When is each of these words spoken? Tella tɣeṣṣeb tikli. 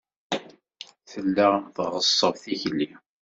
Tella 1.11 1.49
tɣeṣṣeb 1.75 2.35
tikli. 2.43 2.89